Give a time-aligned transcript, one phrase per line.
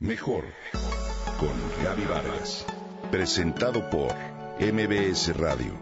[0.00, 0.44] Mejor
[1.40, 2.64] con Gaby Vargas.
[3.10, 4.14] Presentado por
[4.60, 5.72] MBS Radio.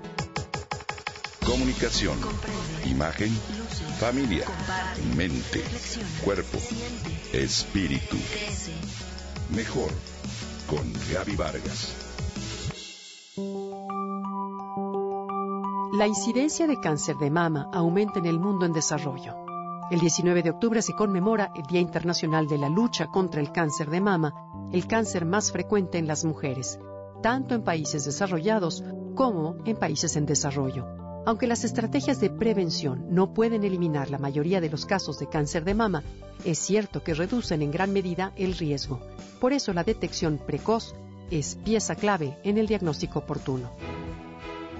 [1.45, 2.17] Comunicación,
[2.87, 3.29] imagen,
[3.99, 4.47] familia,
[5.15, 5.63] mente,
[6.25, 6.57] cuerpo,
[7.35, 8.17] espíritu.
[9.55, 9.91] Mejor
[10.67, 11.95] con Gaby Vargas.
[15.93, 19.46] La incidencia de cáncer de mama aumenta en el mundo en desarrollo.
[19.89, 23.89] El 19 de octubre se conmemora el Día Internacional de la Lucha contra el Cáncer
[23.89, 24.35] de Mama,
[24.73, 26.81] el cáncer más frecuente en las mujeres,
[27.23, 28.83] tanto en países desarrollados
[29.15, 30.87] como en países en desarrollo.
[31.25, 35.65] Aunque las estrategias de prevención no pueden eliminar la mayoría de los casos de cáncer
[35.65, 36.03] de mama,
[36.45, 39.01] es cierto que reducen en gran medida el riesgo.
[39.41, 40.97] Por eso la detección precoz
[41.31, 43.71] es pieza clave en el diagnóstico oportuno.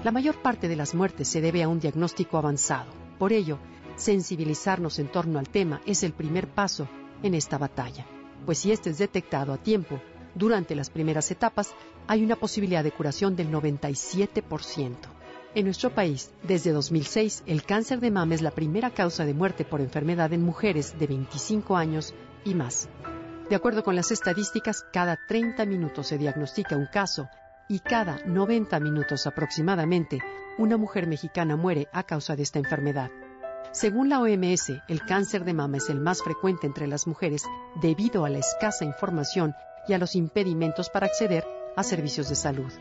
[0.03, 2.91] La mayor parte de las muertes se debe a un diagnóstico avanzado.
[3.17, 3.57] Por ello,
[3.97, 6.87] sensibilizarnos en torno al tema es el primer paso
[7.23, 8.05] en esta batalla,
[8.45, 9.99] pues si este es detectado a tiempo,
[10.35, 11.73] durante las primeras etapas,
[12.07, 14.95] hay una posibilidad de curación del 97%.
[15.55, 19.65] En nuestro país, desde 2006, el cáncer de mama es la primera causa de muerte
[19.65, 22.13] por enfermedad en mujeres de 25 años
[22.45, 22.87] y más.
[23.49, 27.27] De acuerdo con las estadísticas, cada 30 minutos se diagnostica un caso
[27.67, 30.19] y cada 90 minutos aproximadamente
[30.57, 33.09] una mujer mexicana muere a causa de esta enfermedad.
[33.71, 37.43] Según la OMS, el cáncer de mama es el más frecuente entre las mujeres
[37.81, 39.53] debido a la escasa información
[39.87, 42.71] y a los impedimentos para acceder a servicios de salud.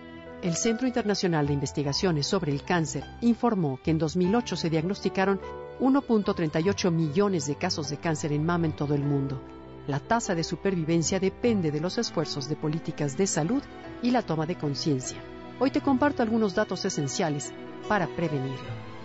[0.43, 5.41] El Centro Internacional de Investigaciones sobre el Cáncer informó que en 2008 se diagnosticaron
[5.81, 9.43] 1.38 millones de casos de cáncer en mama en todo el mundo.
[9.87, 13.63] La tasa de supervivencia depende de los esfuerzos de políticas de salud
[14.03, 15.19] y la toma de conciencia.
[15.59, 17.53] Hoy te comparto algunos datos esenciales
[17.89, 18.96] para prevenirlo.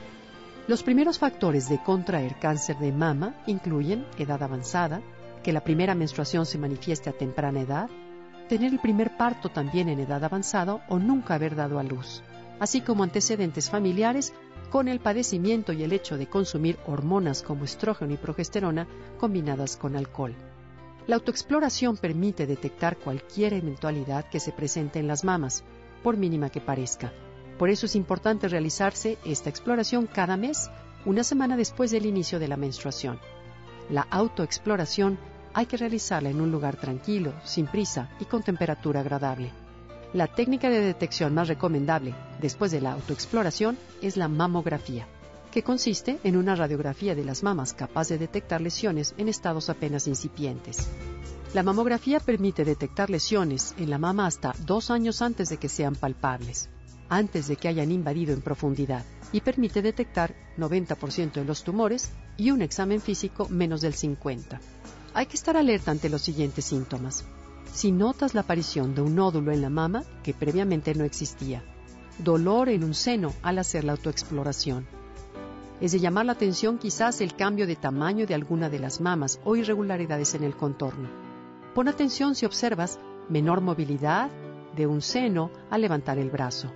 [0.68, 5.02] Los primeros factores de contraer cáncer de mama incluyen edad avanzada,
[5.44, 7.90] que la primera menstruación se manifieste a temprana edad,
[8.48, 12.22] tener el primer parto también en edad avanzada o nunca haber dado a luz,
[12.60, 14.34] así como antecedentes familiares
[14.70, 18.88] con el padecimiento y el hecho de consumir hormonas como estrógeno y progesterona
[19.20, 20.36] combinadas con alcohol.
[21.08, 25.64] La autoexploración permite detectar cualquier eventualidad que se presente en las mamas,
[26.04, 27.12] por mínima que parezca,
[27.62, 30.72] por eso es importante realizarse esta exploración cada mes,
[31.06, 33.20] una semana después del inicio de la menstruación.
[33.88, 35.20] La autoexploración
[35.54, 39.52] hay que realizarla en un lugar tranquilo, sin prisa y con temperatura agradable.
[40.12, 45.06] La técnica de detección más recomendable después de la autoexploración es la mamografía,
[45.52, 50.08] que consiste en una radiografía de las mamas capaz de detectar lesiones en estados apenas
[50.08, 50.90] incipientes.
[51.54, 55.94] La mamografía permite detectar lesiones en la mama hasta dos años antes de que sean
[55.94, 56.72] palpables
[57.12, 62.52] antes de que hayan invadido en profundidad y permite detectar 90% de los tumores y
[62.52, 64.60] un examen físico menos del 50%.
[65.14, 67.26] Hay que estar alerta ante los siguientes síntomas.
[67.74, 71.64] Si notas la aparición de un nódulo en la mama que previamente no existía,
[72.18, 74.88] dolor en un seno al hacer la autoexploración.
[75.82, 79.38] Es de llamar la atención quizás el cambio de tamaño de alguna de las mamas
[79.44, 81.10] o irregularidades en el contorno.
[81.76, 84.30] Pon atención si observas menor movilidad
[84.78, 86.72] de un seno al levantar el brazo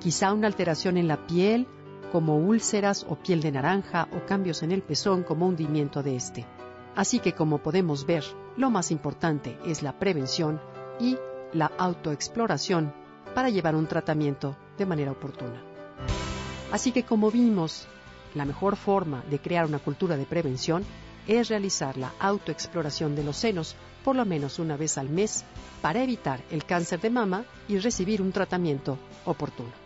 [0.00, 1.66] quizá una alteración en la piel,
[2.12, 6.46] como úlceras o piel de naranja o cambios en el pezón como hundimiento de este.
[6.94, 8.24] Así que como podemos ver,
[8.56, 10.60] lo más importante es la prevención
[10.98, 11.18] y
[11.52, 12.92] la autoexploración
[13.34, 15.62] para llevar un tratamiento de manera oportuna.
[16.72, 17.86] Así que como vimos,
[18.34, 20.84] la mejor forma de crear una cultura de prevención
[21.26, 25.44] es realizar la autoexploración de los senos por lo menos una vez al mes
[25.82, 29.85] para evitar el cáncer de mama y recibir un tratamiento oportuno.